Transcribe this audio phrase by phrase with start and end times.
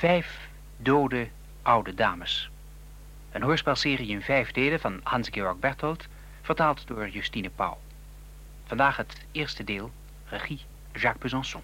[0.00, 1.28] Vijf dode
[1.62, 2.50] oude dames.
[3.30, 6.06] Een hoorspelserie in vijf delen van Hans-Georg Berthold,
[6.42, 7.78] vertaald door Justine Pauw.
[8.66, 9.90] Vandaag het eerste deel,
[10.24, 10.60] regie
[10.92, 11.62] Jacques Besançon.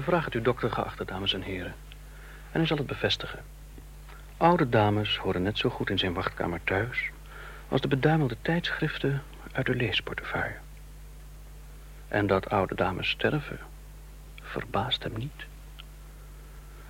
[0.00, 1.74] Vraag het uw dokter, geachte dames en heren.
[2.50, 3.40] En hij zal het bevestigen.
[4.36, 7.10] Oude dames horen net zo goed in zijn wachtkamer thuis...
[7.68, 10.56] als de beduimelde tijdschriften uit de leesportefeuille.
[12.08, 13.58] En dat oude dames sterven,
[14.42, 15.46] verbaast hem niet.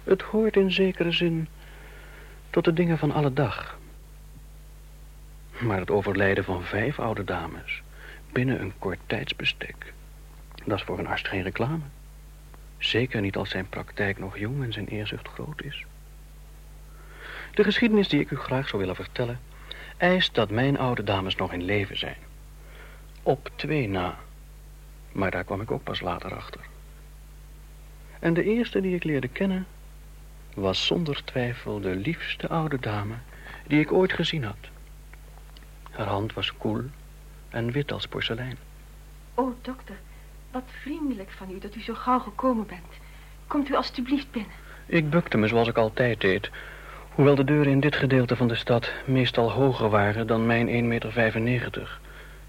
[0.05, 1.49] Het hoort in zekere zin
[2.51, 3.79] tot de dingen van alle dag.
[5.59, 7.83] Maar het overlijden van vijf oude dames
[8.33, 9.93] binnen een kort tijdsbestek...
[10.65, 11.85] dat is voor een arts geen reclame.
[12.83, 15.85] Zeker niet als zijn praktijk nog jong en zijn eerzucht groot is.
[17.55, 19.41] De geschiedenis die ik u graag zou willen vertellen...
[19.97, 22.17] eist dat mijn oude dames nog in leven zijn.
[23.23, 24.19] Op twee na.
[25.13, 26.61] Maar daar kwam ik ook pas later achter.
[28.19, 29.67] En de eerste die ik leerde kennen...
[30.55, 33.15] was zonder twijfel de liefste oude dame
[33.67, 34.69] die ik ooit gezien had.
[35.91, 36.85] Haar hand was koel
[37.51, 38.59] en wit als porselein.
[39.35, 39.97] Oh, dokter...
[40.53, 42.93] Wat vriendelijk van u dat u zo gauw gekomen bent.
[43.47, 44.53] Komt u alstublieft binnen.
[44.87, 46.51] Ik bukte me zoals ik altijd deed.
[47.15, 51.43] Hoewel de deuren in dit gedeelte van de stad meestal hoger waren dan mijn 1,95
[51.43, 52.01] meter.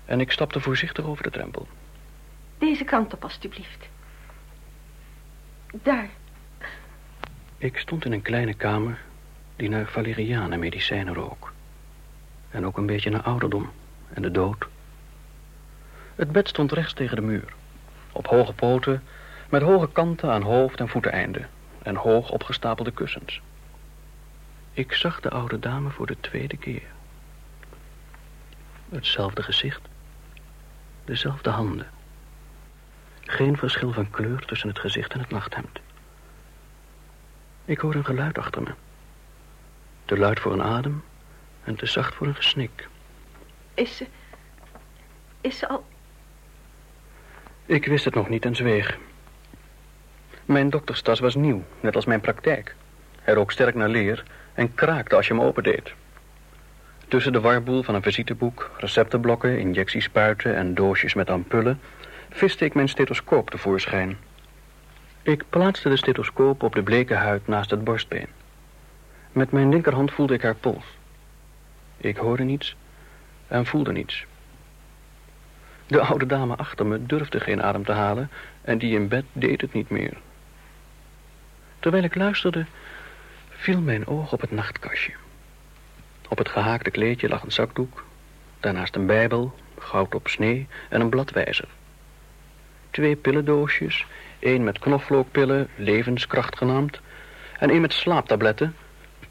[0.05, 1.67] En ik stapte voorzichtig over de drempel.
[2.57, 3.87] Deze kant op, alstublieft.
[5.83, 6.09] Daar.
[7.57, 8.99] Ik stond in een kleine kamer
[9.55, 11.53] die naar valerianen medicijnen rook.
[12.49, 13.71] En ook een beetje naar ouderdom
[14.13, 14.67] en de dood.
[16.15, 17.53] Het bed stond rechts tegen de muur.
[18.13, 19.03] Op hoge poten,
[19.49, 21.49] met hoge kanten aan hoofd- en voeteneinden
[21.83, 23.41] en hoog opgestapelde kussens.
[24.73, 26.83] Ik zag de oude dame voor de tweede keer.
[28.89, 29.81] Hetzelfde gezicht,
[31.05, 31.87] dezelfde handen.
[33.21, 35.79] Geen verschil van kleur tussen het gezicht en het nachthemd.
[37.65, 38.73] Ik hoor een geluid achter me.
[40.05, 41.03] Te luid voor een adem
[41.63, 42.87] en te zacht voor een gesnik.
[43.73, 44.07] Is ze...
[45.41, 45.85] Is ze al...
[47.65, 48.97] Ik wist het nog niet en zweeg.
[50.45, 52.75] Mijn dokterstas was nieuw, net als mijn praktijk.
[53.21, 55.93] Hij rook sterk naar leer en kraakte als je hem opendeed.
[57.07, 61.79] Tussen de warboel van een visiteboek, receptenblokken, injectiespuiten en doosjes met ampullen...
[62.29, 64.17] viste ik mijn stethoscoop tevoorschijn.
[65.21, 68.27] Ik plaatste de stethoscoop op de bleke huid naast het borstbeen.
[69.31, 70.85] Met mijn linkerhand voelde ik haar pols.
[71.97, 72.75] Ik hoorde niets
[73.47, 74.25] en voelde niets.
[75.93, 78.29] De oude dame achter me durfde geen adem te halen
[78.61, 80.17] en die in bed deed het niet meer.
[81.79, 82.65] Terwijl ik luisterde,
[83.49, 85.13] viel mijn oog op het nachtkastje.
[86.29, 88.05] Op het gehaakte kleedje lag een zakdoek,
[88.59, 91.67] daarnaast een bijbel, goud op snee en een bladwijzer.
[92.91, 94.05] Twee pillendoosjes,
[94.39, 96.99] één met knoflookpillen, levenskracht genaamd,
[97.59, 98.75] en één met slaaptabletten,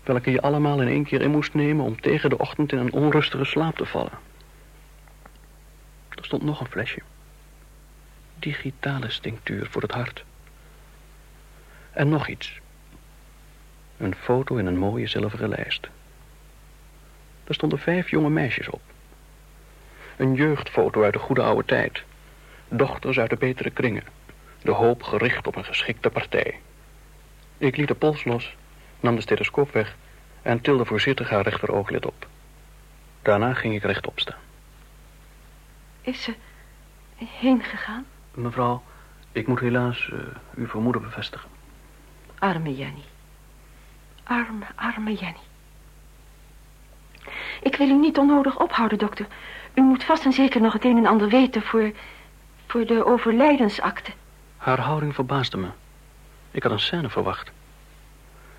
[0.03, 2.93] welke je allemaal in één keer in moest nemen om tegen de ochtend in een
[2.93, 4.31] onrustige slaap te vallen.
[6.15, 7.01] Er stond nog een flesje.
[8.39, 10.25] Digitale stinctuur voor het hart.
[11.91, 12.61] En nog iets.
[13.97, 15.89] Een foto in een mooie zilveren lijst.
[17.45, 18.81] Er stonden vijf jonge meisjes op.
[20.17, 22.03] Een jeugdfoto uit de goede oude tijd.
[22.69, 24.05] Dochters uit de betere kringen.
[24.63, 26.61] De hoop gericht op een geschikte partij.
[27.59, 28.57] Ik liet de pols los,
[29.01, 29.97] nam de stethoscoop weg...
[30.43, 32.27] en tilde voorzichtig haar rechterooglet op.
[33.23, 34.52] Daarna ging ik rechtop staan.
[36.03, 36.35] Is ze
[37.15, 38.05] heen gegaan?
[38.35, 38.83] Mevrouw,
[39.33, 40.21] ik moet helaas uh,
[40.55, 41.49] uw vermoeden bevestigen.
[42.39, 43.05] Arme Jenny.
[44.23, 45.41] Arme, arme Jenny.
[47.63, 49.27] Ik wil u niet onnodig ophouden, dokter.
[49.75, 51.93] U moet vast en zeker nog het een en ander weten voor...
[52.67, 54.11] voor de overlijdensakte.
[54.57, 55.69] Haar houding verbaasde me.
[56.51, 57.51] Ik had een scène verwacht.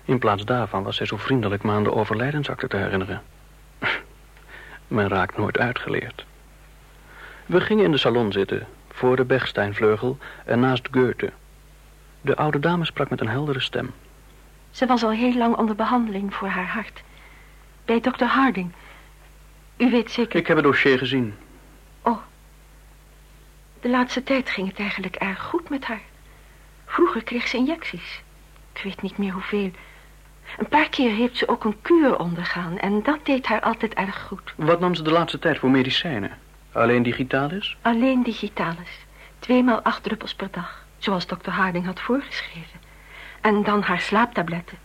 [0.04, 3.22] In plaats daarvan was zij zo vriendelijk me aan de overlijdensakte te herinneren.
[4.88, 6.24] Men raakt nooit uitgeleerd.
[7.46, 11.32] We gingen in de salon zitten, voor de Bechsteinvleugel en naast Goethe.
[12.20, 13.92] De oude dame sprak met een heldere stem.
[14.70, 17.02] Ze was al heel lang onder behandeling voor haar hart.
[17.84, 18.72] Bij dokter Harding.
[19.76, 20.38] U weet zeker...
[20.38, 21.34] Ik heb het dossier gezien.
[22.02, 22.18] Oh.
[23.80, 26.02] De laatste tijd ging het eigenlijk erg goed met haar.
[26.86, 28.22] Vroeger kreeg ze injecties.
[28.72, 29.70] Ik weet niet meer hoeveel.
[30.58, 32.78] Een paar keer heeft ze ook een kuur ondergaan...
[32.78, 34.52] en dat deed haar altijd erg goed.
[34.56, 36.38] Wat nam ze de laatste tijd voor medicijnen?
[36.74, 37.76] Alleen digitalis?
[37.82, 39.06] Alleen digitalis.
[39.38, 42.80] Tweemaal acht druppels per dag, zoals dokter Harding had voorgeschreven.
[43.40, 44.78] En dan haar slaaptabletten.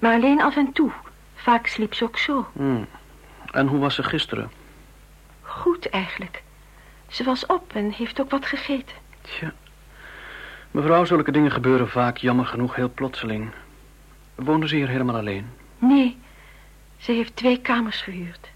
[0.00, 0.90] Maar alleen af en toe.
[1.34, 2.48] Vaak sliep ze ook zo.
[2.52, 2.86] Hmm.
[3.50, 4.50] En hoe was ze gisteren?
[5.42, 6.42] Goed eigenlijk.
[7.08, 8.96] Ze was op en heeft ook wat gegeten.
[9.20, 9.52] Tja.
[10.70, 13.50] Mevrouw, zulke dingen gebeuren vaak jammer genoeg heel plotseling.
[14.34, 15.46] Woonde ze hier helemaal alleen?
[15.78, 16.18] Nee,
[16.96, 18.48] ze heeft twee kamers verhuurd.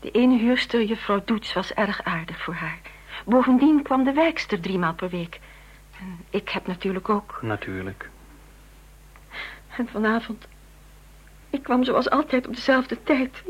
[0.00, 2.80] De ene huurster, juffrouw Doets, was erg aardig voor haar.
[3.24, 5.40] Bovendien kwam de werkster driemaal per week.
[6.00, 7.38] En ik heb natuurlijk ook.
[7.42, 8.10] Natuurlijk.
[9.76, 10.46] En vanavond...
[11.50, 13.42] Ik kwam zoals altijd op dezelfde tijd.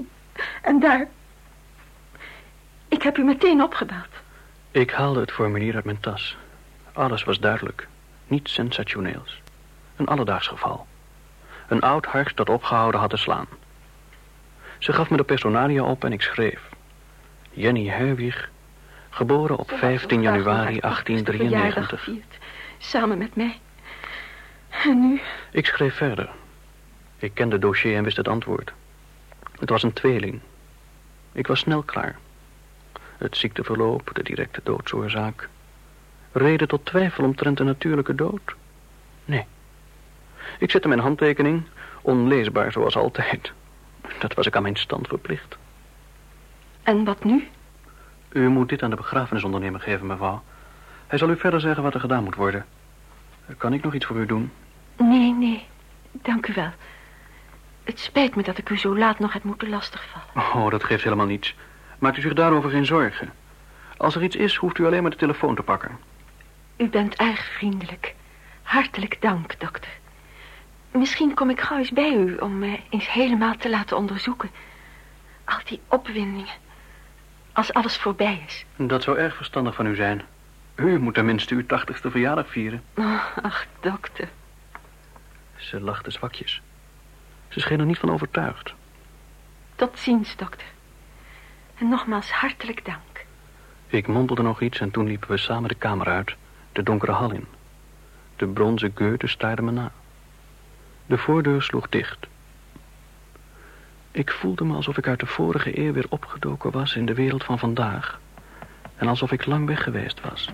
[0.62, 1.09] En daar...
[2.89, 4.09] Ik heb u meteen opgebeld.
[4.71, 6.37] Ik haalde het formulier uit mijn tas.
[6.93, 7.89] Alles was duidelijk.
[8.27, 9.41] Niets sensationeels.
[9.97, 10.87] Een alledaags geval.
[11.69, 13.47] Een oud hart dat opgehouden had te slaan.
[14.79, 16.61] Ze gaf me de personalia op en ik schreef.
[17.51, 18.51] Jenny Herwig,
[19.11, 21.89] geboren op 15 januari 1893.
[21.89, 22.39] Gevierd,
[22.79, 23.61] samen met mij.
[24.85, 25.21] En nu?
[25.51, 26.29] Ik schreef verder.
[27.19, 28.73] Ik kende het dossier en wist het antwoord.
[29.59, 30.41] Het was een tweeling.
[31.33, 32.19] Ik was snel klaar.
[33.19, 35.49] Het ziekteverloop, de directe doodsoorzaak.
[36.33, 38.55] Reden tot twijfel omtrent de natuurlijke dood?
[39.25, 39.47] Nee.
[40.59, 41.63] Ik zette mijn handtekening,
[42.03, 43.53] onleesbaar zoals altijd.
[44.19, 45.57] Dat was ik aan mijn stand verplicht.
[46.83, 47.49] En wat nu?
[48.29, 50.43] U moet dit aan de begrafenisondernemer geven, mevrouw.
[51.07, 52.67] Hij zal u verder zeggen wat er gedaan moet worden.
[53.57, 54.53] Kan ik nog iets voor u doen?
[54.97, 55.67] Nee, nee.
[56.13, 56.73] Dank u wel.
[57.85, 60.29] Het spijt me dat ik u zo laat nog heb moeten lastigvallen.
[60.35, 61.55] Oh, dat geeft helemaal niets.
[61.99, 63.33] Maakt u zich daarover geen zorgen.
[63.97, 65.99] Als er iets is, hoeft u alleen maar de telefoon te pakken.
[66.77, 68.15] U bent erg vriendelijk.
[68.63, 69.91] Hartelijk dank, dokter.
[70.93, 74.50] Misschien kom ik gauw eens bij u om me eens helemaal te laten onderzoeken.
[75.44, 76.55] Al die opwindingen.
[77.52, 78.64] Als alles voorbij is.
[78.76, 80.23] Dat zou erg verstandig van u zijn.
[80.75, 82.82] U moet tenminste uw tachtigste verjaardag vieren.
[82.96, 84.29] Oh, ach, dokter.
[85.56, 86.62] Ze lachte zwakjes.
[87.49, 88.75] Ze scheen er niet van overtuigd.
[89.75, 90.67] Tot ziens, dokter.
[91.75, 93.26] En nogmaals hartelijk dank.
[93.87, 96.35] Ik mompelde nog iets en toen liepen we samen de kamer uit,
[96.73, 97.46] de donkere hal in.
[98.37, 99.93] De bronzen Goethe staarde me na.
[101.09, 102.27] De voordeur sloeg dicht.
[104.11, 107.45] Ik voelde me alsof ik uit de vorige eeuw weer opgedoken was in de wereld
[107.45, 108.21] van vandaag.
[108.97, 110.51] En alsof ik lang weg geweest was.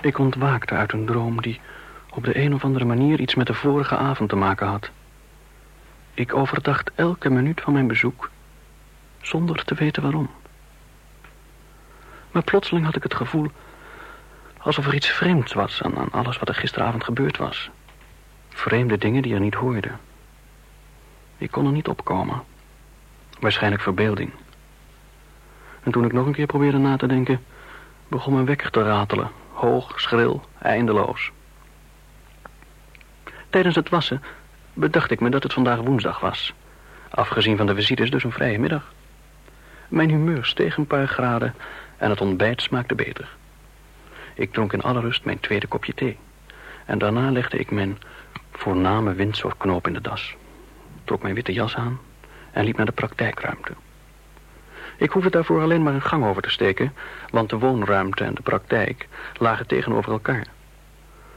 [0.00, 1.60] Ik ontwaakte uit een droom die
[2.10, 4.90] op de een of andere manier iets met de vorige avond te maken had.
[6.14, 8.30] Ik overdacht elke minuut van mijn bezoek,
[9.20, 10.30] zonder te weten waarom.
[12.30, 13.50] Maar plotseling had ik het gevoel
[14.64, 17.70] alsof er iets vreemds was aan, alles wat er gisteravond gebeurd was.
[18.48, 20.00] Vreemde dingen die er niet hoorden.
[21.38, 22.42] Ik kon er niet opkomen.
[23.40, 24.30] Waarschijnlijk verbeelding.
[25.82, 27.44] En toen ik nog een keer probeerde na te denken,
[28.08, 29.30] begon mijn wekker te ratelen.
[29.52, 31.30] Hoog, schril, eindeloos.
[33.50, 34.22] Tijdens het wassen
[34.72, 36.52] bedacht ik me dat het vandaag woensdag was.
[37.10, 38.92] Afgezien van de visites dus een vrije middag.
[39.88, 41.54] Mijn humeur steeg een paar graden
[41.96, 43.28] en het ontbijt smaakte beter.
[44.34, 46.18] Ik dronk in alle rust mijn tweede kopje thee.
[46.84, 47.98] En daarna legde ik mijn
[48.52, 50.34] voorname windsorknoop in de das.
[51.04, 52.00] Trok mijn witte jas aan
[52.52, 53.72] en liep naar de praktijkruimte.
[54.96, 56.92] Ik hoefde daarvoor alleen maar een gang over te steken,
[57.30, 60.46] want de woonruimte en de praktijk lagen tegenover elkaar.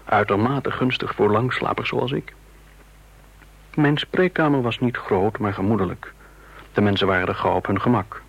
[0.05, 2.33] Uitermate gunstig voor langslapers zoals ik.
[3.73, 6.13] Mijn spreekkamer was niet groot, maar gemoedelijk.
[6.73, 8.21] De mensen waren er gauw op hun gemak.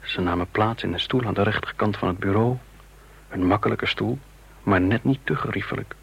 [0.00, 2.58] Ze namen plaats in een stoel aan de rechterkant van het bureau.
[3.32, 4.18] Een makkelijke stoel,
[4.62, 5.94] maar net niet te geriefelijk.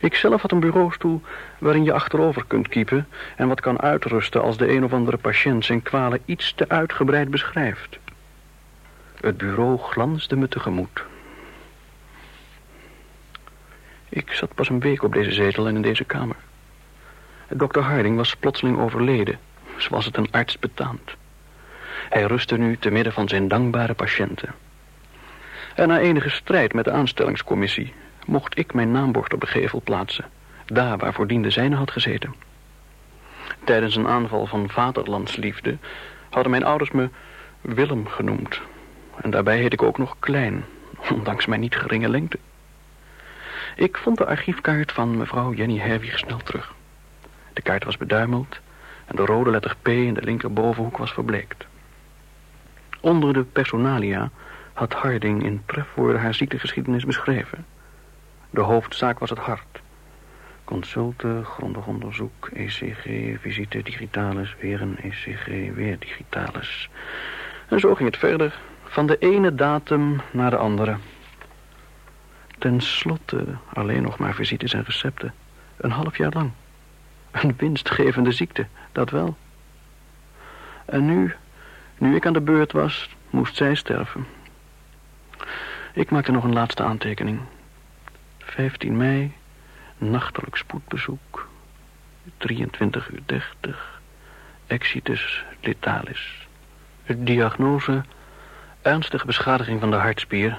[0.00, 1.22] Ik zelf had een bureaustoel
[1.58, 3.08] waarin je achterover kunt kiepen...
[3.36, 7.30] en wat kan uitrusten als de een of andere patiënt zijn kwalen iets te uitgebreid
[7.30, 7.98] beschrijft.
[9.20, 11.04] Het bureau glansde me tegemoet.
[14.08, 16.36] Ik zat pas een week op deze zetel en in deze kamer.
[17.48, 17.80] Dr.
[17.80, 19.38] Harding was plotseling overleden,
[19.76, 21.14] zoals het een arts betaamt.
[22.08, 24.54] Hij rustte nu te midden van zijn dankbare patiënten.
[25.78, 27.92] En na enige strijd met de aanstellingscommissie
[28.26, 30.24] mocht ik mijn naambord op de gevel plaatsen,
[30.66, 32.34] daar waar voordien de zijne had gezeten.
[33.64, 35.76] Tijdens een aanval van vaderlandsliefde
[36.30, 37.08] hadden mijn ouders me
[37.60, 38.60] Willem genoemd.
[39.20, 40.64] En daarbij heet ik ook nog Klein,
[41.14, 42.38] ondanks mijn niet geringe lengte.
[43.76, 46.74] Ik vond de archiefkaart van mevrouw Jenny Herwig snel terug.
[47.52, 48.58] De kaart was beduimeld
[49.06, 51.66] en de rode letter P in de linkerbovenhoek was verbleekt.
[53.00, 54.30] Onder de personalia
[54.78, 57.66] had Harding in trefwoorden haar ziektegeschiedenis beschreven.
[58.50, 59.80] De hoofdzaak was het hart.
[60.64, 63.04] Consulten, grondig onderzoek, ECG,
[63.40, 66.90] visite digitalis, weer een ECG, weer digitalis.
[67.68, 70.96] En zo ging het verder, van de ene datum naar de andere.
[72.58, 73.44] Ten slotte
[73.74, 75.34] alleen nog maar visites en recepten.
[75.76, 76.50] Een half jaar lang.
[77.30, 79.36] Een winstgevende ziekte, dat wel.
[80.84, 81.34] En nu,
[81.98, 84.26] nu ik aan de beurt was, moest zij sterven.
[85.92, 87.40] Ik maakte nog een laatste aantekening.
[88.38, 89.32] 15 mei,
[89.98, 91.48] nachtelijk spoedbezoek.
[92.36, 94.00] 23 uur 30.
[94.66, 96.46] Exitus letalis.
[97.06, 98.04] Diagnose,
[98.82, 100.58] ernstige beschadiging van de hartspier.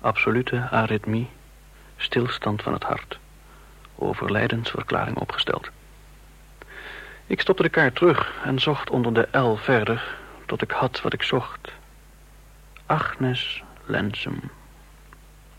[0.00, 1.28] Absolute aritmie,
[1.96, 3.18] stilstand van het hart.
[3.94, 5.70] Overlijdensverklaring opgesteld.
[7.26, 10.16] Ik stopte de kaart terug en zocht onder de L verder...
[10.46, 11.72] tot ik had wat ik zocht.
[12.86, 14.40] Agnes Lensum.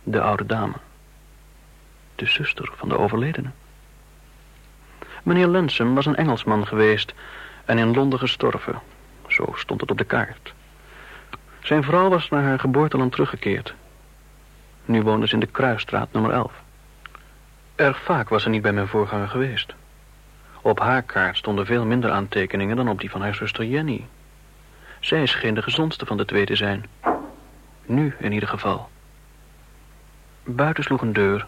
[0.03, 0.74] De oude dame.
[2.15, 3.50] De zuster van de overledene.
[5.24, 7.13] Meneer Lensum was een Engelsman geweest...
[7.65, 8.81] en in Londen gestorven.
[9.27, 10.53] Zo stond het op de kaart.
[11.62, 13.74] Zijn vrouw was naar haar geboorteland teruggekeerd.
[14.86, 16.51] Nu woonde ze in de Kruisstraat nummer 11.
[17.75, 19.74] Erg vaak was ze niet bij mijn voorganger geweest.
[20.62, 24.05] Op haar kaart stonden veel minder aantekeningen dan op die van haar zuster Jenny.
[25.00, 26.86] Zij scheen de gezondste van de twee te zijn.
[27.88, 28.89] Nu in ieder geval.
[30.44, 31.46] Buiten sloeg een deur.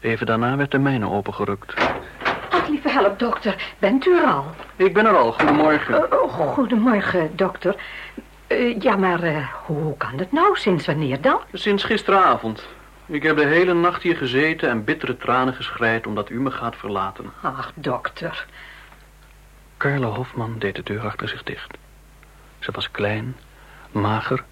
[0.00, 1.74] Even daarna werd de mijne opengerukt.
[2.50, 3.74] Ach, lieve help, dokter.
[3.78, 4.44] Bent u er al?
[4.76, 5.32] Ik ben er al.
[5.32, 5.94] Goedemorgen.
[5.94, 7.76] Uh, oh, goedemorgen, dokter.
[8.48, 10.56] Uh, ja, maar uh, hoe kan het nou?
[10.56, 11.40] Sinds wanneer dan?
[11.52, 12.66] Sinds gisteravond.
[13.06, 16.76] Ik heb de hele nacht hier gezeten en bittere tranen geschreid omdat u me gaat
[16.76, 17.32] verlaten.
[17.42, 18.46] Ach, dokter.
[19.76, 21.76] Carla Hofman deed de deur achter zich dicht.
[22.58, 23.36] Ze was klein,
[23.90, 24.44] mager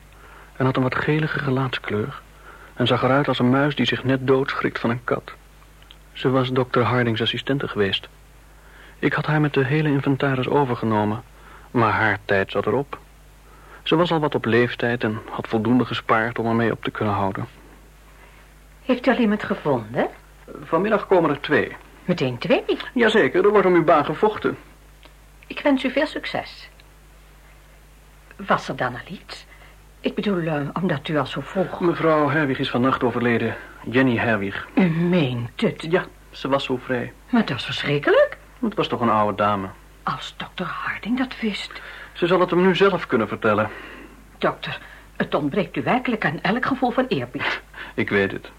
[0.58, 2.20] en had een wat gelige gelaatskleur...
[2.74, 5.32] en zag eruit als een muis die zich net doodschrikt van een kat.
[6.12, 8.08] Ze was dokter Hardings assistente geweest.
[8.98, 11.22] Ik had haar met de hele inventaris overgenomen,
[11.70, 12.98] maar haar tijd zat erop.
[13.82, 17.14] Ze was al wat op leeftijd en had voldoende gespaard om ermee op te kunnen
[17.14, 17.46] houden.
[18.84, 20.08] Heeft u al iemand gevonden?
[20.62, 21.76] Vanmiddag komen er twee.
[22.04, 22.64] Meteen twee?
[22.94, 24.56] Jazeker, er wordt om uw baan gevochten.
[25.46, 26.68] Ik wens u veel succes.
[28.36, 29.46] Was er dan al iets?
[30.08, 31.80] Ik bedoel, uh, omdat u al zo vroeg...
[31.80, 33.56] Mevrouw Herwig is vannacht overleden.
[33.84, 34.68] Jenny Herwig.
[34.74, 35.86] U meent het?
[35.90, 37.12] Ja, ze was zo vrij.
[37.30, 38.36] Maar dat is verschrikkelijk.
[38.58, 39.68] Het was toch een oude dame.
[40.02, 41.72] Als dokter Harding dat wist.
[42.12, 43.70] Ze zal het hem nu zelf kunnen vertellen.
[44.38, 44.80] Dokter,
[45.16, 47.60] het ontbreekt u werkelijk aan elk gevoel van eerbied.
[47.94, 48.50] Ik weet het.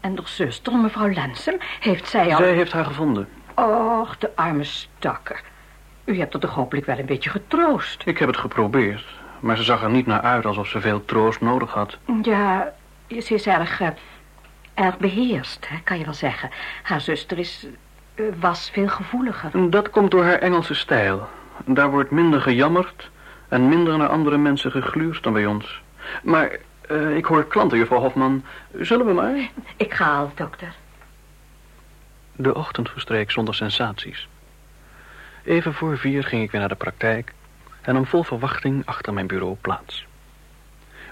[0.00, 2.36] En de zuster, mevrouw Lensem, heeft zij al...
[2.36, 3.28] Zij heeft haar gevonden.
[3.54, 5.40] Och, de arme stakker.
[6.04, 8.02] U hebt er toch hopelijk wel een beetje getroost.
[8.04, 9.04] Ik heb het geprobeerd,
[9.40, 11.98] maar ze zag er niet naar uit alsof ze veel troost nodig had.
[12.22, 12.72] Ja,
[13.08, 13.88] ze is erg, uh,
[14.74, 16.50] erg beheerst, hè, kan je wel zeggen.
[16.82, 17.66] Haar zuster is,
[18.14, 19.70] uh, was veel gevoeliger.
[19.70, 21.28] Dat komt door haar Engelse stijl.
[21.64, 23.10] Daar wordt minder gejammerd
[23.48, 25.82] en minder naar andere mensen gegluurd dan bij ons.
[26.22, 26.56] Maar
[26.90, 28.44] uh, ik hoor klanten, juffrouw Hofman.
[28.78, 29.50] Zullen we maar?
[29.76, 30.74] Ik ga al, dokter.
[32.32, 34.28] De ochtend verstreek zonder sensaties.
[35.44, 37.32] Even voor vier ging ik weer naar de praktijk...
[37.88, 40.06] en nam vol verwachting achter mijn bureau plaats.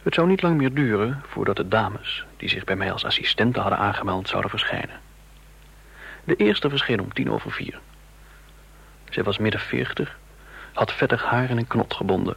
[0.03, 2.25] Het zou niet lang meer duren voordat de dames...
[2.37, 5.01] die zich bij mij als assistenten hadden aangemeld, zouden verschijnen.
[6.25, 7.79] De eerste verscheen om tien over vier.
[9.11, 10.19] Zij was midden veertig,
[10.73, 12.37] had vettig haar in een knot gebonden...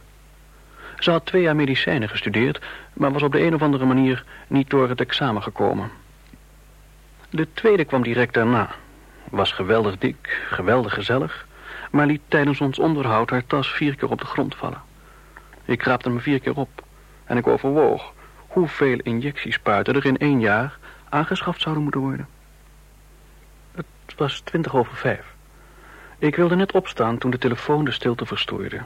[0.98, 2.60] Ze had twee jaar medicijnen gestudeerd,
[2.92, 5.90] maar was op de een of andere manier niet door het examen gekomen.
[7.30, 8.70] De tweede kwam direct daarna.
[9.30, 11.46] Was geweldig dik, geweldig gezellig,
[11.90, 14.82] maar liet tijdens ons onderhoud haar tas vier keer op de grond vallen.
[15.64, 16.84] Ik raapte me vier keer op
[17.24, 18.12] en ik overwoog
[18.46, 20.78] hoeveel injectiespuiten er in één jaar
[21.08, 22.28] aangeschaft zouden moeten worden.
[23.74, 25.24] Het was twintig over vijf.
[26.18, 28.80] Ik wilde net opstaan toen de telefoon de stilte verstoorde.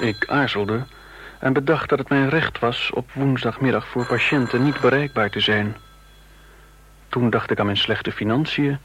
[0.00, 0.86] Ik aarzelde
[1.38, 5.76] en bedacht dat het mijn recht was op woensdagmiddag voor patiënten niet bereikbaar te zijn.
[7.08, 8.78] Toen dacht ik aan mijn slechte financiën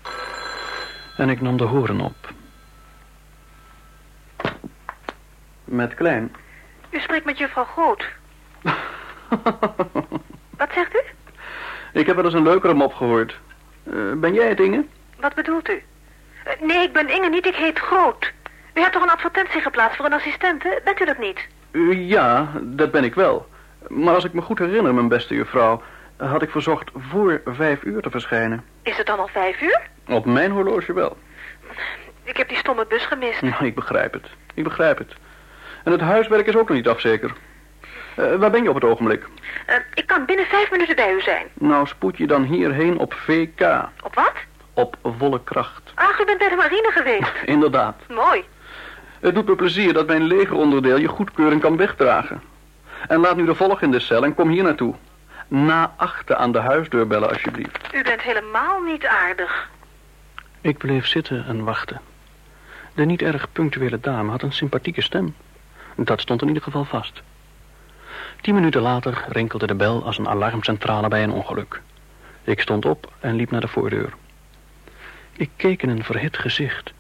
[1.18, 2.34] en ik nam de horen op.
[5.66, 6.36] Met Klein.
[6.90, 8.06] U spreekt met juffrouw Groot.
[10.58, 11.00] Wat zegt u?
[11.94, 13.40] Ik heb wel eens een leukere mop gehoord.
[13.84, 14.86] Uh, ben jij het, Inge?
[15.20, 15.74] Wat bedoelt u?
[15.74, 18.34] Uh, nee, ik ben Inge niet, ik heet Groot.
[18.74, 20.82] U hebt toch een advertentie geplaatst voor een assistente?
[20.84, 21.48] Bent u dat niet?
[21.72, 23.48] Uh, ja, dat ben ik wel.
[23.88, 25.82] Maar als ik me goed herinner, mijn beste juffrouw...
[26.18, 28.64] had ik verzocht voor vijf uur te verschijnen.
[28.82, 29.82] Is het dan al vijf uur?
[30.08, 31.18] Op mijn horloge wel.
[32.24, 33.42] Ik heb die stomme bus gemist.
[33.42, 34.28] Nou, ik begrijp het.
[34.54, 35.16] Ik begrijp het.
[35.86, 37.34] En het huiswerk is ook nog niet af, zeker?
[38.16, 39.28] Eh, waar ben je op het ogenblik?
[39.66, 41.48] Eh, ik kan binnen vijf minuten bij u zijn.
[41.54, 43.62] Nou, spoed je dan hierheen op VK.
[44.04, 44.34] Op wat?
[44.74, 45.92] Op volle kracht.
[45.96, 47.32] Ach, u bent bij de marine geweest.
[47.56, 47.96] Inderdaad.
[48.10, 48.44] Mooi.
[49.20, 52.42] Het doet me plezier dat mijn legeronderdeel je goedkeuring kan wegdragen.
[53.08, 54.96] En laat nu de volg in de cel en kom hier naartoe.
[55.48, 57.94] Na achten aan de huisdeur bellen, alsjeblieft.
[57.94, 59.70] U bent helemaal niet aardig.
[60.62, 62.02] Ik bleef zitten en wachten.
[62.94, 65.36] De niet erg punctuele dame had een sympathieke stem.
[65.96, 67.22] Dat stond in ieder geval vast.
[68.42, 71.82] Tien minuten later rinkelde de bel als een alarmcentrale bij een ongeluk.
[72.44, 74.14] Ik stond op en liep naar de voordeur.
[75.32, 76.94] Ik keek in een verhit gezicht.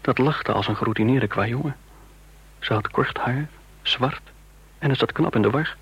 [0.00, 1.76] Dat lachte als een geroutineerde kwajongen.
[2.58, 3.48] Ze had kort haar,
[3.82, 4.20] zwart,
[4.78, 5.76] en het zat knap in de war.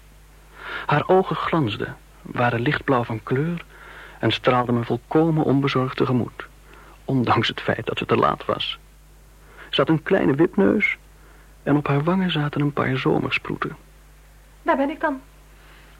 [0.86, 3.64] Haar ogen glansden, waren lichtblauw van kleur...
[4.18, 6.46] en straalden me volkomen onbezorgd tegemoet.
[7.04, 8.78] Ondanks het feit dat ze te laat was.
[9.70, 10.96] Ze had een kleine wipneus...
[11.66, 13.76] en op haar wangen zaten een paar zomersproeten.
[14.62, 15.20] Daar ben ik dan.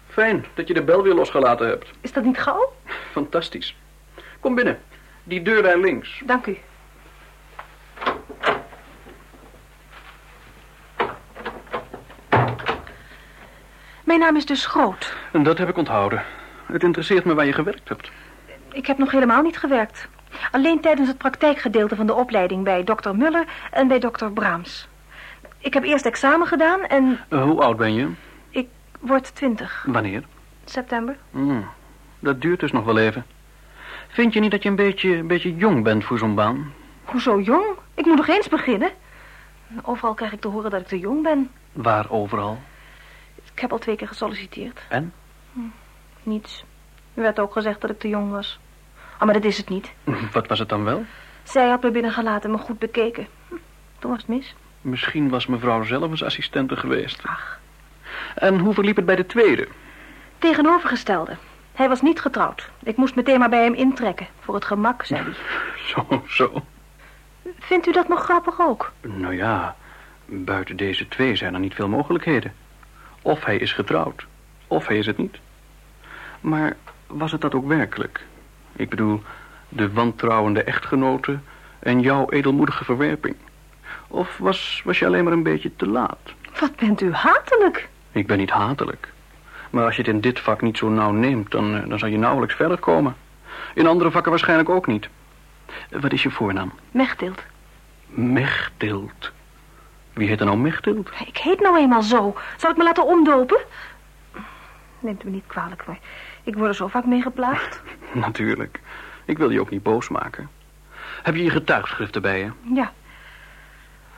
[0.09, 1.91] Fijn dat je de bel weer losgelaten hebt.
[2.01, 2.73] Is dat niet gauw?
[3.11, 3.77] Fantastisch.
[4.41, 4.79] Kom binnen.
[5.25, 6.23] Die deur daar links.
[6.25, 6.59] Dank u.
[14.05, 15.17] Mijn naam is dus Groot.
[15.33, 16.23] En dat heb ik onthouden.
[16.67, 18.11] Het interesseert me waar je gewerkt hebt.
[18.73, 20.09] Ik heb nog helemaal niet gewerkt.
[20.51, 24.89] Alleen tijdens het praktijkgedeelte van de opleiding bij dokter Muller en bij dokter Braams.
[25.59, 28.11] Ik heb eerst examen gedaan en Uh, hoe oud ben je?
[28.51, 28.69] ik
[29.01, 29.85] word twintig.
[29.89, 30.23] Wanneer?
[30.65, 31.17] September.
[31.31, 31.67] Hmm,
[32.19, 33.27] dat duurt dus nog wel even.
[34.09, 36.73] Vind je niet dat je een beetje, een beetje jong bent voor zo'n baan?
[37.05, 37.65] Hoezo jong?
[37.95, 38.91] Ik moet nog eens beginnen.
[39.83, 41.51] Overal krijg ik te horen dat ik te jong ben.
[41.73, 42.59] Waar overal?
[43.53, 44.81] Ik heb al twee keer gesolliciteerd.
[44.89, 45.13] En?
[46.23, 46.65] Niets.
[47.15, 48.59] Er werd ook gezegd dat ik te jong was.
[49.19, 49.93] Ah, maar dat is het niet.
[50.33, 51.05] Wat was het dan wel?
[51.43, 53.27] Zij had me binnengelaten en me goed bekeken.
[53.49, 53.55] Hm,
[53.99, 54.55] Toen was het mis.
[54.87, 57.23] Misschien was mevrouw zelf eens assistente geweest.
[57.25, 57.59] Ach.
[58.35, 59.69] En hoe verliep het bij de tweede?
[60.39, 61.37] Tegenovergestelde.
[61.73, 62.71] Hij was niet getrouwd.
[62.83, 64.27] Ik moest meteen maar bij hem intrekken.
[64.41, 65.33] Voor het gemak, zei hij.
[65.95, 66.65] Zo, zo.
[67.59, 68.93] Vindt u dat nog grappig ook?
[69.01, 69.77] Nou ja,
[70.25, 72.53] buiten deze twee zijn er niet veel mogelijkheden.
[73.23, 74.27] Of hij is getrouwd,
[74.67, 75.39] of hij is het niet.
[76.41, 78.25] Maar was het dat ook werkelijk?
[78.73, 79.23] Ik bedoel,
[79.69, 81.39] de wantrouwende echtgenote
[81.79, 83.37] en jouw edelmoedige verwerping.
[84.09, 86.19] Of was, was je alleen maar een beetje te laat?
[86.61, 87.89] Wat bent u hatelijk.
[88.13, 89.13] Ik ben niet hatelijk.
[89.71, 92.09] Maar als je het in dit vak niet zo nauw neemt, dan, eh, dan zal
[92.09, 93.17] je nauwelijks verder komen.
[93.75, 95.09] In andere vakken waarschijnlijk ook niet.
[95.91, 96.73] Eh, Wat is je voornaam?
[96.91, 97.43] Mechtild.
[98.07, 99.33] Mechtild.
[100.13, 101.11] Wie heet er nou Mechtild?
[101.27, 102.37] Ik heet nou eenmaal zo.
[102.57, 103.59] Zal ik me laten omdopen?
[104.99, 105.99] Neemt u me niet kwalijk, maar
[106.43, 107.83] ik word er zo vaak mee geplaagd.
[108.13, 108.81] Natuurlijk.
[109.25, 110.49] Ik wil je ook niet boos maken.
[111.23, 112.51] Heb je je getuigschriften bij je?
[112.75, 112.93] Ja.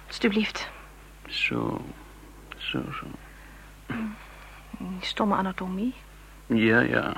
[0.08, 0.70] Alsjeblieft.
[1.26, 1.84] Zo,
[2.56, 3.06] zo, zo.
[4.78, 5.94] Die stomme anatomie.
[6.46, 7.12] Ja, ja.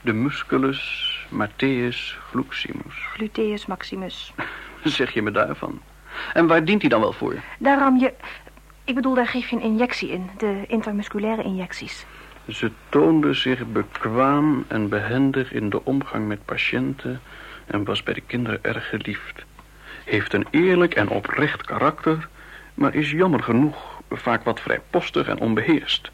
[0.00, 2.94] De musculus Matthäus fluximus.
[3.12, 4.32] Gluteus maximus.
[4.84, 5.80] Zeg je me daarvan?
[6.32, 7.34] En waar dient hij dan wel voor?
[7.58, 8.14] Daar ram je...
[8.84, 10.30] Ik bedoel, daar geef je een injectie in.
[10.36, 12.06] De intermusculaire injecties.
[12.48, 17.20] Ze toonde zich bekwaam en behendig in de omgang met patiënten...
[17.66, 19.44] en was bij de kinderen erg geliefd.
[20.04, 22.28] Heeft een eerlijk en oprecht karakter...
[22.74, 23.76] maar is jammer genoeg
[24.10, 26.10] vaak wat vrijpostig en onbeheerst.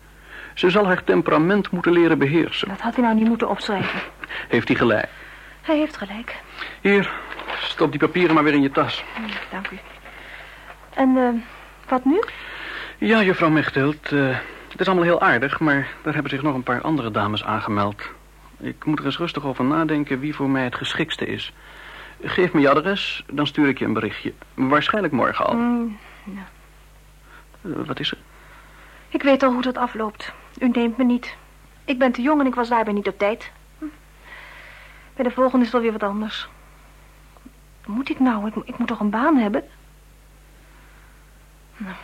[0.54, 2.68] Ze zal haar temperament moeten leren beheersen.
[2.68, 4.00] Dat had hij nou niet moeten opschrijven.
[4.48, 5.08] Heeft hij gelijk?
[5.60, 6.36] Hij heeft gelijk.
[6.80, 7.10] Hier,
[7.60, 9.04] stop die papieren maar weer in je tas.
[9.14, 9.78] Hm, Dank u.
[10.94, 11.28] En eh,
[11.88, 12.20] wat nu?
[12.98, 14.36] Ja, juffrouw Mechtelt, eh,
[14.68, 15.60] het is allemaal heel aardig...
[15.60, 18.02] maar daar hebben zich nog een paar andere dames aangemeld.
[18.60, 21.52] Ik moet er eens rustig over nadenken wie voor mij het geschiktste is.
[22.22, 24.32] Geef me je adres, dan stuur ik je een berichtje.
[24.54, 25.52] Waarschijnlijk morgen al.
[25.54, 25.82] Hm,
[27.62, 28.18] Eh, wat is er?
[29.08, 30.32] ik weet al hoe dat afloopt.
[30.58, 31.36] U neemt me niet.
[31.84, 33.50] Ik ben te jong en ik was daarbij niet op tijd.
[33.78, 33.84] Hm.
[35.14, 36.48] Bij de volgende is het alweer wat anders.
[37.86, 38.46] Moet ik nou?
[38.46, 39.64] Ik, ik moet toch een baan hebben?
[41.76, 41.94] Nou.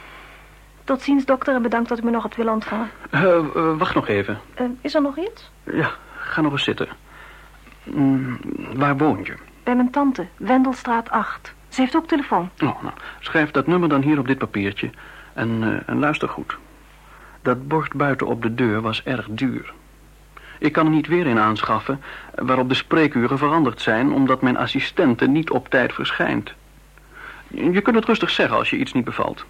[0.85, 2.90] Tot ziens, dokter, en bedankt dat u me nog hebt willen ontvangen.
[3.11, 3.38] Eh,
[3.79, 4.40] wacht nog even.
[4.81, 5.50] Is er nog iets?
[5.62, 6.88] Ja, ga nog eens zitten.
[7.85, 8.38] Mm,
[8.74, 9.35] waar woon je?
[9.66, 11.55] Bij mijn tante, Wendelstraat 8.
[11.68, 12.50] Ze heeft ook telefoon.
[12.62, 14.90] Oh, nou, schrijf dat nummer dan hier op dit papiertje.
[15.33, 16.57] En, eh, en luister goed.
[17.42, 19.72] Dat bord buiten op de deur was erg duur.
[20.59, 22.00] Ik kan er niet weer een aanschaffen
[22.35, 24.12] waarop de spreekuren veranderd zijn...
[24.12, 26.52] omdat mijn assistente niet op tijd verschijnt.
[27.48, 29.44] Je kunt het rustig zeggen als je iets niet bevalt.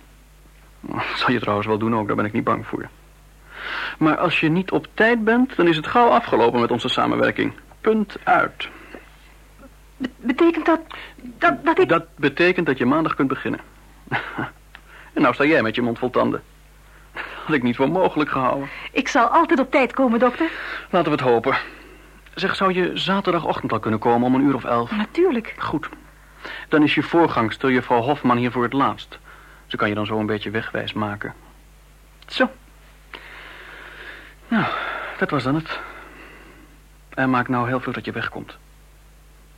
[0.80, 2.88] Dat zal je trouwens wel doen ook, daar ben ik niet bang voor.
[3.98, 7.52] Maar als je niet op tijd bent, dan is het gauw afgelopen met onze samenwerking.
[7.80, 8.68] Punt uit.
[9.96, 10.80] Be- betekent dat,
[11.16, 11.88] dat, dat ik...
[11.88, 13.60] Dat betekent dat je maandag kunt beginnen.
[15.14, 16.42] en nou sta jij met je mond vol tanden.
[17.44, 18.68] Had ik niet voor mogelijk gehouden.
[18.92, 20.50] Ik zal altijd op tijd komen, dokter.
[20.90, 21.56] Laten we het hopen.
[22.34, 24.90] Zeg, zou je zaterdagochtend al kunnen komen om een uur of elf?
[24.90, 25.54] Natuurlijk.
[25.58, 25.88] Goed.
[26.68, 29.18] Dan is je voorgangster, juffrouw Hofman, hier voor het laatst.
[29.66, 31.34] Ze kan je dan zo een beetje wegwijs maken.
[32.26, 32.50] Zo.
[34.48, 34.64] Nou,
[35.18, 35.80] dat was dan het.
[37.08, 38.56] En maak nou heel veel dat je wegkomt.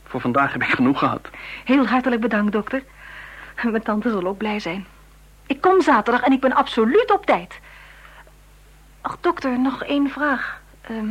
[0.08, 1.28] Voor vandaag heb ik genoeg gehad.
[1.64, 2.82] Heel hartelijk bedankt, dokter.
[3.62, 4.86] Mijn tante zal ook blij zijn.
[5.46, 7.60] Ik kom zaterdag en ik ben absoluut op tijd.
[9.00, 10.60] Ach, dokter, nog één vraag.
[10.80, 11.10] Ehm,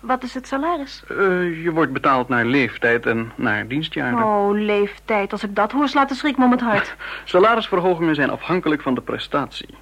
[0.00, 1.02] wat is het salaris?
[1.10, 4.22] Uh, je wordt betaald naar leeftijd en naar dienstjaren.
[4.22, 5.32] Oh, leeftijd.
[5.32, 6.94] Als ik dat hoor, slaat de schrik me om het hart.
[7.24, 9.74] Salarisverhogingen zijn afhankelijk van de prestatie.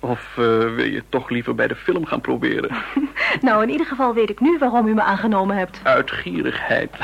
[0.00, 2.76] Of uh, wil je toch liever bij de film gaan proberen?
[3.40, 5.80] nou, in ieder geval weet ik nu waarom u me aangenomen hebt.
[5.82, 6.96] Uitgierigheid.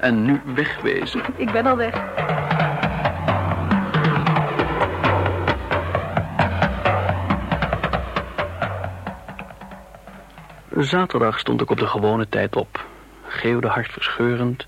[0.00, 1.22] en nu wegwezen.
[1.36, 2.02] Ik ben al weg.
[10.76, 12.84] Zaterdag stond ik op de gewone tijd op,
[13.26, 14.66] geeuwde hartverscheurend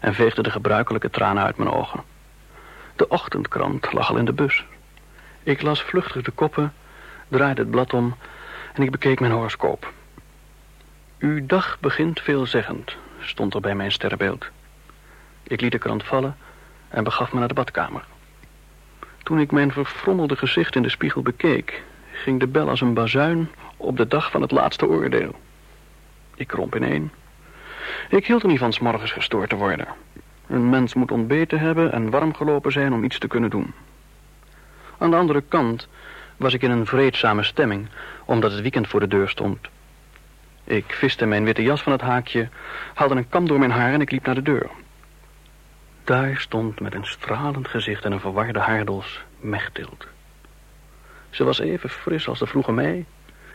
[0.00, 2.02] en veegde de gebruikelijke tranen uit mijn ogen.
[2.96, 4.64] De ochtendkrant lag al in de bus.
[5.48, 6.72] Ik las vluchtig de koppen,
[7.28, 8.16] draaide het blad om
[8.74, 9.92] en ik bekeek mijn horoscoop.
[11.18, 14.46] Uw dag begint veelzeggend, stond er bij mijn sterrenbeeld.
[15.42, 16.36] Ik liet de krant vallen
[16.88, 18.04] en begaf me naar de badkamer.
[19.22, 21.82] Toen ik mijn verfrommelde gezicht in de spiegel bekeek,
[22.12, 25.34] ging de bel als een bazuin op de dag van het laatste oordeel.
[26.34, 27.10] Ik kromp ineen.
[28.08, 29.86] Ik hield er niet van s morgens gestoord te worden.
[30.46, 33.74] Een mens moet ontbeten hebben en warm gelopen zijn om iets te kunnen doen.
[34.98, 35.88] Aan de andere kant
[36.36, 37.88] was ik in een vreedzame stemming,
[38.24, 39.58] omdat het weekend voor de deur stond.
[40.64, 42.48] Ik viste mijn witte jas van het haakje,
[42.94, 44.70] haalde een kam door mijn haar en ik liep naar de deur.
[46.04, 50.06] Daar stond met een stralend gezicht en een verwarde haardos Mechtild.
[51.30, 53.06] Ze was even fris als de vroege mei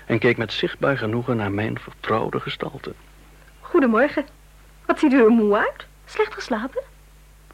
[0.06, 2.94] en keek met zichtbaar genoegen naar mijn vertrouwde gestalte.
[3.60, 4.26] Goedemorgen.
[4.86, 5.88] Wat ziet u er moe uit?
[6.06, 6.82] Slecht geslapen?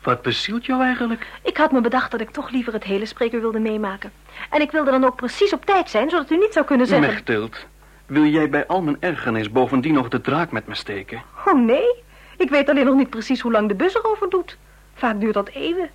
[0.03, 1.27] Wat bezielt jou eigenlijk?
[1.43, 4.11] Ik had me bedacht dat ik toch liever het hele spreker wilde meemaken.
[4.49, 7.07] En ik wilde dan ook precies op tijd zijn, zodat u niet zou kunnen zeggen...
[7.07, 7.65] Mechtild,
[8.05, 11.21] wil jij bij al mijn ergernis bovendien nog de draak met me steken?
[11.45, 12.03] Oh nee,
[12.37, 14.57] ik weet alleen nog niet precies hoe lang de bus erover doet.
[14.93, 15.89] Vaak duurt dat even.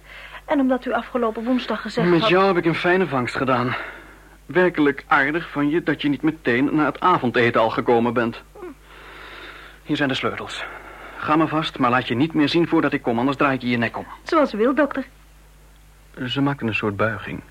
[0.45, 2.31] En omdat u afgelopen woensdag gezegd met had...
[2.31, 3.77] Met jou heb ik een fijne vangst gedaan.
[4.47, 8.43] Werkelijk aardig van je dat je niet meteen naar het avondeten al gekomen bent.
[9.83, 10.65] Hier zijn de sleutels.
[11.17, 13.61] Ga maar vast, maar laat je niet meer zien voordat ik kom, anders draai ik
[13.63, 14.07] je je nek om.
[14.23, 15.07] Zoals u wilt, dokter.
[16.27, 17.43] Ze maakten een soort buiging.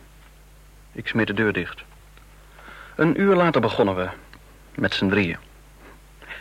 [0.92, 1.84] Ik smeet de deur dicht.
[2.96, 4.10] Een uur later begonnen we.
[4.76, 5.38] Met z'n drieën.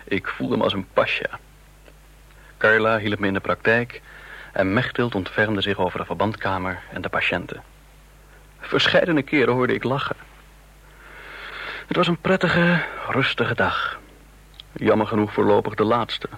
[0.04, 1.38] Ik voelde me als een pasja.
[2.56, 4.00] Carla hielp me in de praktijk...
[4.52, 7.62] en Mechtild ontfermde zich over de verbandkamer en de patiënten.
[8.60, 10.16] Verscheidene keren hoorde ik lachen.
[11.86, 14.00] Het was een prettige, rustige dag.
[14.72, 16.28] Jammer genoeg voorlopig de laatste.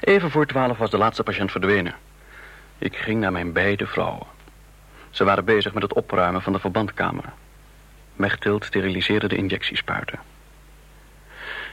[0.00, 1.94] Even voor twaalf was de laatste patiënt verdwenen.
[2.78, 4.26] Ik ging naar mijn beide vrouwen.
[5.10, 7.24] Ze waren bezig met het opruimen van de verbandkamer.
[8.16, 10.18] Mechtild steriliseerde de injectiespuiten.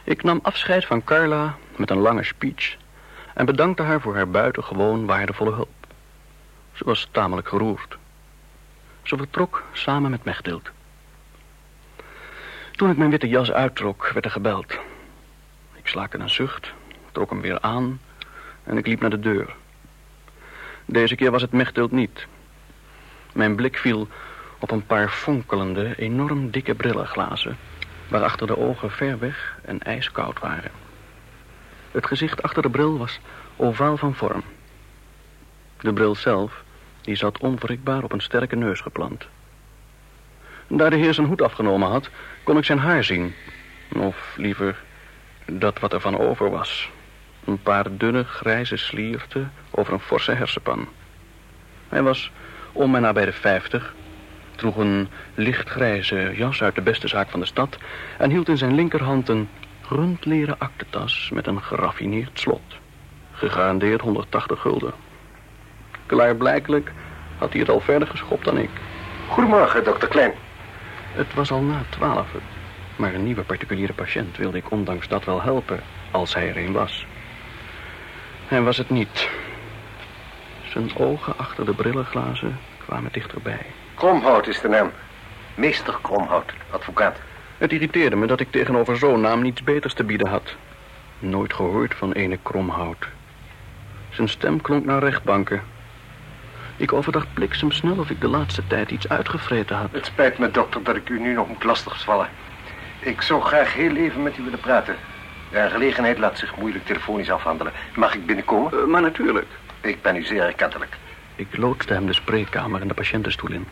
[0.04, 2.78] Ik nam afscheid van Carla met een lange speech...
[3.34, 5.88] en bedankte haar voor haar buitengewoon waardevolle hulp.
[6.74, 7.98] Ze was tamelijk geroerd.
[9.04, 10.70] Ze vertrok samen met Mechtild.
[12.72, 14.80] Toen ik mijn witte jas uittrok, werd er gebeld.
[15.74, 16.74] Ik slaakte een zucht,
[17.12, 18.00] trok hem weer aan
[18.66, 19.56] en ik liep naar de deur.
[20.86, 22.28] Deze keer was het Mechtild niet.
[23.34, 24.08] Mijn blik viel
[24.60, 27.58] op een paar fonkelende, enorm dikke brillenglazen...
[28.08, 30.72] waarachter de ogen ver weg en ijskoud waren.
[31.92, 33.20] Het gezicht achter de bril was
[33.56, 34.44] ovaal van vorm.
[35.80, 36.64] De bril zelf,
[37.02, 39.28] die zat onwrikbaar op een sterke neus geplant.
[40.68, 42.10] Daar de heer zijn hoed afgenomen had,
[42.44, 43.34] kon ik zijn haar zien.
[43.96, 44.84] Of liever,
[45.46, 46.90] dat wat er van over was.
[47.46, 50.88] Een paar dunne grijze slierten over een forse hersenpan.
[51.90, 52.32] Hij was
[52.72, 53.94] om en nabij de vijftig,
[54.56, 57.78] droeg een lichtgrijze jas uit de beste zaak van de stad...
[58.18, 59.50] en hield in zijn linkerhand een
[59.90, 62.78] rundleren aktentas met een geraffineerd slot.
[63.32, 64.94] Gegarandeerd 180 gulden.
[66.06, 66.92] Klaarblijkelijk
[67.38, 68.70] had hij het al verder geschopt dan ik.
[69.28, 70.34] Goedemorgen, dokter Klein.
[71.14, 72.28] Het was al na twaalf,
[72.96, 75.80] maar een nieuwe particuliere patiënt wilde ik ondanks dat wel helpen,
[76.12, 77.06] als hij er een was.
[78.48, 79.30] Hij was het niet.
[80.68, 83.66] Zijn ogen achter de brillenglazen kwamen dichterbij.
[83.96, 84.92] Kromhout is de naam.
[85.56, 87.20] Meester Kromhout, advocaat.
[87.58, 90.56] Het irriteerde me dat ik tegenover zo'n naam niets beters te bieden had.
[91.20, 93.08] Nooit gehoord van ene Kromhout.
[94.10, 95.62] Zijn stem klonk naar rechtbanken.
[96.78, 99.92] Ik overdacht bliksemsnel of ik de laatste tijd iets uitgevreten had.
[99.92, 102.28] Het spijt me, dokter, dat ik u nu nog moet lastigvallen.
[103.00, 104.96] Ik zou graag heel even met u willen praten.
[105.56, 107.74] De gelegenheid laat zich moeilijk telefonisch afhandelen.
[107.96, 108.74] Mag ik binnenkomen?
[108.74, 109.48] Uh, maar natuurlijk.
[109.82, 110.98] Ik ben u zeer erkentelijk.
[111.36, 113.68] Ik loodste hem de spreekkamer en de patiëntenstoel in.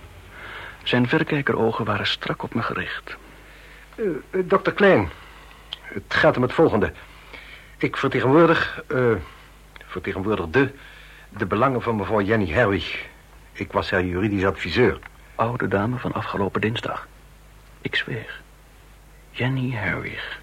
[0.83, 3.17] Zijn verkijkerogen waren strak op me gericht.
[3.95, 5.09] Uh, uh, dokter Klein,
[5.83, 6.91] het gaat om het volgende.
[7.77, 9.15] Ik vertegenwoordig, uh,
[9.85, 10.71] vertegenwoordigde
[11.29, 13.05] de belangen van mevrouw Jenny Herwig.
[13.51, 14.99] Ik was haar juridisch adviseur.
[15.35, 17.07] Oude dame van afgelopen dinsdag.
[17.81, 18.41] Ik zweeg.
[19.31, 20.41] Jenny Herwig.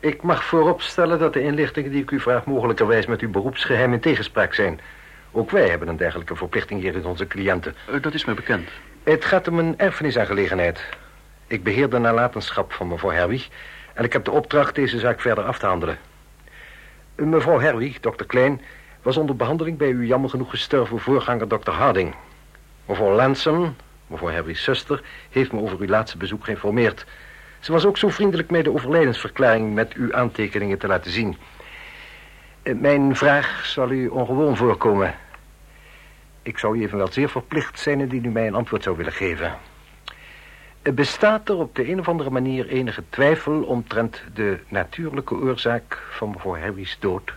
[0.00, 2.44] Ik mag vooropstellen dat de inlichtingen die ik u vraag...
[2.44, 4.80] mogelijkerwijs met uw beroepsgeheim in tegenspraak zijn.
[5.30, 7.74] Ook wij hebben een dergelijke verplichting hier in onze cliënten.
[7.90, 8.68] Uh, dat is me bekend.
[9.02, 10.84] Het gaat om een erfenisaangelegenheid.
[11.46, 13.48] Ik beheer de nalatenschap van mevrouw Herwig...
[13.94, 15.98] en ik heb de opdracht deze zaak verder af te handelen.
[17.14, 18.60] Mevrouw Herwig, dokter Klein,
[19.02, 22.14] was onder behandeling bij uw jammer genoeg gestorven voorganger dokter Harding.
[22.86, 27.06] Mevrouw Lansom, mevrouw Herwig's zuster, heeft me over uw laatste bezoek geïnformeerd.
[27.60, 31.36] Ze was ook zo vriendelijk mij de overlijdensverklaring met uw aantekeningen te laten zien.
[32.62, 35.14] Eh, mijn vraag zal u ongewoon voorkomen.
[36.42, 39.58] Ik zou u evenwel zeer verplicht zijn indien u mij een antwoord zou willen geven.
[40.82, 46.30] Bestaat er op de een of andere manier enige twijfel omtrent de natuurlijke oorzaak van
[46.30, 47.32] mevrouw Harry's dood?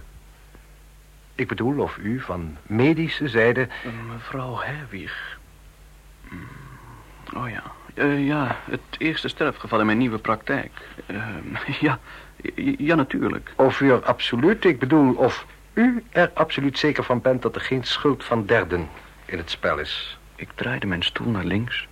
[1.35, 3.67] Ik bedoel of u van medische zijde...
[4.11, 5.39] Mevrouw Herwig.
[6.27, 6.47] Hmm.
[7.35, 7.63] Oh ja.
[7.95, 10.71] Uh, ja, het eerste sterfgeval in mijn nieuwe praktijk.
[11.07, 11.25] Uh,
[11.79, 11.99] ja,
[12.77, 13.53] ja, natuurlijk.
[13.55, 17.61] Of u er absoluut, ik bedoel, of u er absoluut zeker van bent dat er
[17.61, 18.89] geen schuld van derden
[19.25, 20.17] in het spel is.
[20.35, 21.87] Ik draaide mijn stoel naar links,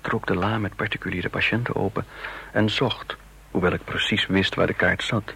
[0.00, 2.04] trok de la met particuliere patiënten open
[2.52, 3.16] en zocht,
[3.50, 5.34] hoewel ik precies wist waar de kaart zat.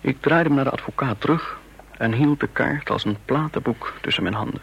[0.00, 1.58] Ik draaide me naar de advocaat terug
[1.98, 4.60] en hield de kaart als een platenboek tussen mijn handen.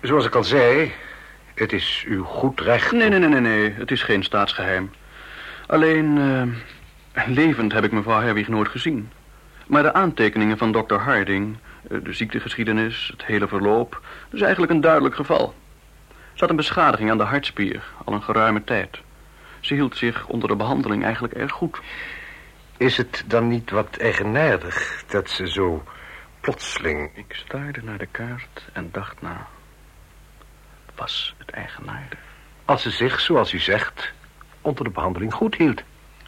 [0.00, 0.92] Zoals ik al zei,
[1.54, 2.92] het is uw goed recht.
[2.92, 3.72] Nee, nee, nee, nee, nee.
[3.72, 4.90] Het is geen staatsgeheim.
[5.66, 6.42] Alleen, uh,
[7.26, 9.10] levend heb ik mevrouw Herwig nooit gezien.
[9.66, 11.56] Maar de aantekeningen van dokter Harding,
[11.90, 14.00] eh, de ziektegeschiedenis, het hele verloop...
[14.30, 15.54] is eigenlijk een duidelijk geval.
[16.08, 19.00] Ze had een beschadiging aan de hartspier, al een geruime tijd.
[19.60, 21.80] Ze hield zich onder de behandeling eigenlijk erg goed.
[22.76, 25.84] Is het dan niet wat eigenaardig dat ze zo
[26.40, 27.10] plotseling...
[27.14, 29.46] Ik staarde naar de kaart en dacht na
[30.94, 32.18] was het eigenaardig.
[32.64, 34.12] Als ze zich, zoals u zegt,
[34.60, 35.82] onder de behandeling goed hield.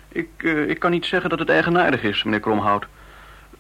[0.09, 2.87] Ik, uh, ik kan niet zeggen dat het eigenaardig is, meneer Kromhout.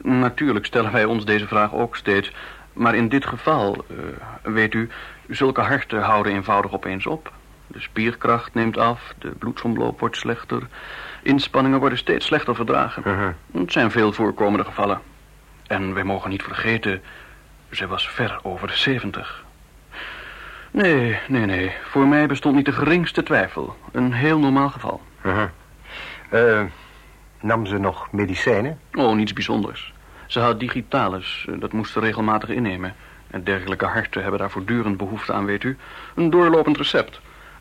[0.02, 2.32] Natuurlijk stellen wij ons deze vraag ook steeds.
[2.72, 3.98] Maar in dit geval, uh,
[4.42, 4.88] weet u,
[5.28, 7.32] zulke harten houden eenvoudig opeens op.
[7.66, 10.62] De spierkracht neemt af, de bloedsomloop wordt slechter.
[11.22, 13.02] Inspanningen worden steeds slechter verdragen.
[13.06, 13.62] Uh -huh.
[13.62, 15.00] Het zijn veel voorkomende gevallen.
[15.66, 17.02] En wij mogen niet vergeten,
[17.70, 19.44] zij was ver over de zeventig.
[20.82, 21.72] Nee, nee, nee.
[21.82, 23.76] Voor mij bestond niet de geringste twijfel.
[23.92, 25.00] Een heel normaal geval.
[25.22, 25.48] Uh
[26.30, 26.60] -huh.
[26.60, 26.64] uh,
[27.40, 28.80] nam ze nog medicijnen?
[28.92, 29.94] Oh, niets bijzonders.
[30.26, 31.46] Ze had digitalis.
[31.58, 32.94] Dat moest ze regelmatig innemen.
[33.30, 35.76] En dergelijke harten hebben daar voortdurend behoefte aan, weet u.
[36.14, 37.20] Een doorlopend recept.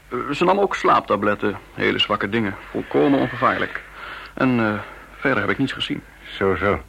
[0.10, 1.58] Uh, ze nam ook slaaptabletten.
[1.74, 2.56] Hele zwakke dingen.
[2.70, 3.84] Volkomen ongevaarlijk.
[4.34, 4.82] En
[5.18, 6.04] verder heb ik niets gezien.
[6.38, 6.82] Zo, zo.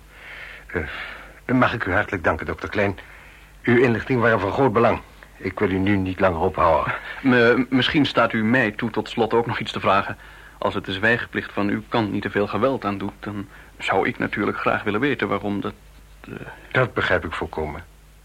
[1.47, 2.99] mag ik u hartelijk danken, dokter Klein.
[3.63, 5.01] Uw inlichting waren van groot belang.
[5.39, 6.95] Ik wil u nu niet langer ophouden.
[7.23, 10.17] Me, misschien staat u mij toe tot slot ook nog iets te vragen.
[10.59, 13.13] Als het de zwijgplicht van uw kant niet te veel geweld aan doet...
[13.21, 15.75] dan zou ik natuurlijk graag willen weten waarom dat...
[16.29, 16.35] Uh...
[16.71, 17.85] Dat begrijp ik volkomen.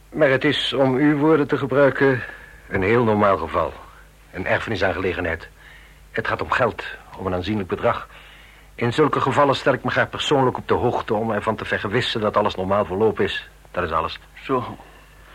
[0.10, 2.24] Maar het is, om uw woorden te gebruiken,
[2.70, 3.74] een heel normaal geval.
[4.32, 5.50] Een erfenisaangelegenheid.
[6.12, 6.84] Het gaat om geld,
[7.18, 8.08] om een aanzienlijk bedrag.
[8.76, 11.14] In zulke gevallen stel ik me graag persoonlijk op de hoogte...
[11.14, 13.50] om ervan te vergewissen dat alles normaal verloop is.
[13.72, 14.20] Dat is alles.
[14.44, 14.78] Zo,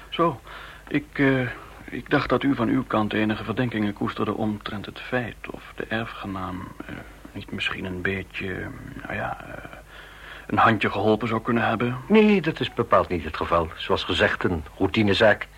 [0.09, 0.41] zo.
[0.89, 1.49] Ik, uh,
[1.91, 5.85] ik dacht dat u van uw kant enige verdenkingen koesterde omtrent het feit of de
[5.85, 6.97] erfgenaam uh,
[7.33, 8.69] niet misschien een beetje,
[9.03, 9.55] nou ja, uh,
[10.47, 11.97] een handje geholpen zou kunnen hebben.
[12.09, 13.69] Nee, dat is bepaald niet het geval.
[13.77, 15.49] Zoals gezegd, een routinezaak.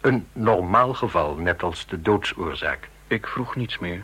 [0.00, 2.88] Een normaal geval, net als de doodsoorzaak.
[3.06, 4.02] Ik vroeg niets meer.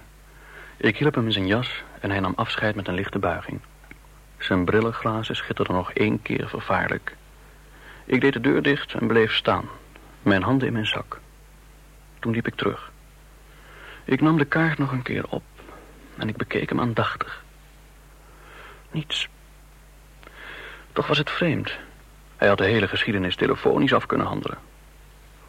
[0.77, 3.61] Ik hielp hem in zijn jas en hij nam afscheid met een lichte buiging.
[4.39, 7.17] Zijn brillenglazen schitterden nog één keer vervaarlijk.
[8.05, 9.65] Ik deed de deur dicht en bleef staan,
[10.23, 11.21] mijn handen in mijn zak.
[12.19, 12.91] Toen liep ik terug.
[14.05, 15.43] Ik nam de kaart nog een keer op
[16.17, 17.45] en ik bekeek hem aandachtig.
[18.91, 19.29] Niets.
[20.93, 21.77] Toch was het vreemd.
[22.37, 24.59] Hij had de hele geschiedenis telefonisch af kunnen handelen.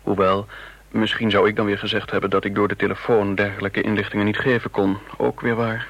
[0.01, 0.47] Hoewel,
[0.89, 4.39] misschien zou ik dan weer gezegd hebben dat ik door de telefoon dergelijke inlichtingen niet
[4.39, 4.97] geven kon.
[5.17, 5.87] Ook weer waar.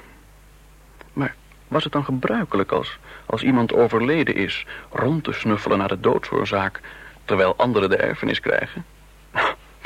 [1.13, 1.35] Maar
[1.67, 6.79] was het dan gebruikelijk als, als iemand overleden is rond te snuffelen naar de doodsoorzaak,
[7.25, 8.85] terwijl anderen de erfenis krijgen?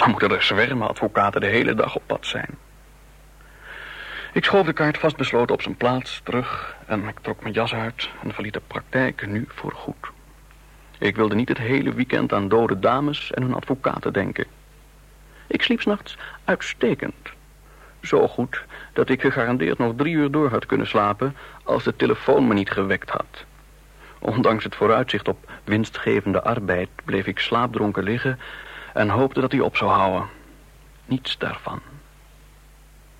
[0.01, 2.57] Dan moeten er zwermen advocaten de hele dag op pad zijn.
[4.33, 8.09] Ik schoof de kaart vastbesloten op zijn plaats terug en ik trok mijn jas uit
[8.23, 10.11] en verliet de praktijk nu voor goed.
[10.99, 14.45] Ik wilde niet het hele weekend aan dode dames en hun advocaten denken.
[15.47, 17.29] Ik sliep s'nachts uitstekend.
[18.01, 22.47] Zo goed dat ik gegarandeerd nog drie uur door had kunnen slapen als de telefoon
[22.47, 23.45] me niet gewekt had.
[24.19, 28.39] Ondanks het vooruitzicht op winstgevende arbeid bleef ik slaapdronken liggen
[28.93, 30.29] en hoopte dat hij op zou houden.
[31.05, 31.81] Niets daarvan.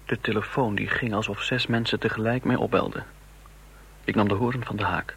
[0.06, 3.06] De telefoon die ging alsof zes mensen tegelijk mij opbelden.
[4.04, 5.16] Ik nam de horen van de haak.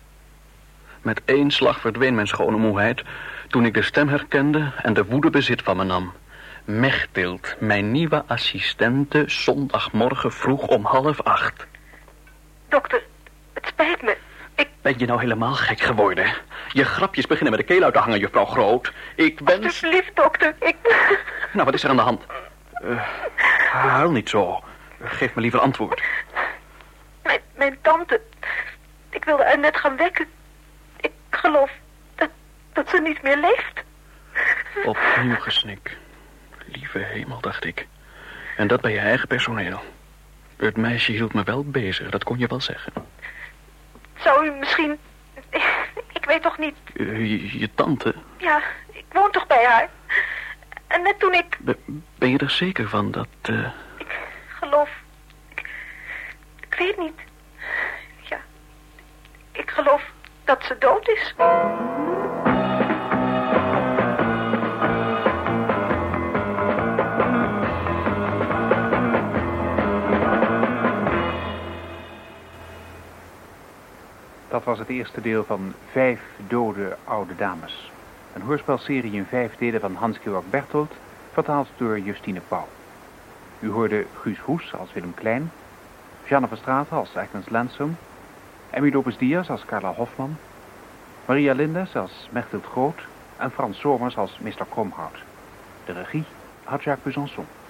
[1.03, 3.03] Met één slag verdween mijn schone moeheid
[3.49, 6.13] toen ik de stem herkende en de woede bezit van me nam.
[6.65, 11.67] Mechtild, mijn nieuwe assistente, zondagmorgen vroeg om half acht.
[12.69, 13.03] Dokter,
[13.53, 14.17] het spijt me.
[14.55, 14.69] Ik...
[14.83, 16.35] Ben je nou helemaal gek geworden?
[16.73, 18.93] Je grapjes beginnen met de keel uit te hangen, juffrouw Groot.
[19.17, 19.65] Ik wens...
[19.65, 20.77] Alsjeblieft, dokter, ik...
[21.53, 22.25] Nou, wat is er aan de hand?
[22.83, 23.03] Uh,
[23.73, 24.65] huil niet zo.
[25.03, 26.03] Geef me liever antwoord.
[27.23, 28.21] Mijn, mijn tante...
[29.11, 30.27] Ik wilde haar net gaan wekken.
[31.01, 31.71] Ik geloof
[32.15, 32.29] dat,
[32.73, 33.83] dat ze niet meer leeft.
[34.85, 35.97] Opnieuw gesnik.
[36.67, 37.87] Lieve hemel, dacht ik.
[38.57, 39.83] En dat bij je eigen personeel.
[40.57, 42.93] Het meisje hield me wel bezig, dat kon je wel zeggen.
[44.25, 44.99] Zou u misschien...
[46.19, 46.77] Ik weet toch niet...
[46.95, 48.15] Uh, je, je, tante?
[48.37, 49.91] Ja, ik woon toch bij haar.
[50.87, 51.59] En net toen ik...
[51.61, 51.77] Be,
[52.19, 53.29] ben je er zeker van dat...
[53.51, 53.67] Uh...
[53.99, 54.91] Ik geloof...
[55.55, 55.69] Ik,
[56.61, 57.21] ik weet niet.
[58.21, 58.41] Ja,
[59.53, 60.03] ik geloof
[60.45, 61.35] dat ze dood is.
[74.55, 77.91] Dat was het eerste deel van Vijf dode oude dames.
[78.35, 80.93] Een hoorspelserie in vijf delen van Hans-Georg Berthold,
[81.33, 82.67] vertaald door Justine Pauw.
[83.61, 85.51] U hoorde Guus Hoes als Willem Klein,
[86.29, 87.97] Jeanne Verstraeten als Agnes Lansum,
[88.71, 90.37] Emmy Lopez Diaz als Carla Hofman,
[91.27, 94.67] Maria Lindes als Mechthild Groot en Frans Somers als Mr.
[94.71, 95.23] Kromhout.
[95.85, 96.25] De regie
[96.65, 97.64] had Jacques Besançon.